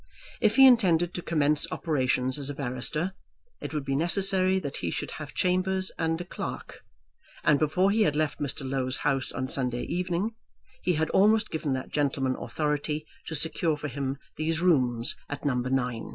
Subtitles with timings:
[0.41, 3.13] If he intended to commence operations as a barrister,
[3.61, 6.79] it would be necessary that he should have chambers and a clerk;
[7.43, 8.67] and before he had left Mr.
[8.67, 10.33] Low's house on Sunday evening
[10.81, 16.09] he had almost given that gentleman authority to secure for him these rooms at No.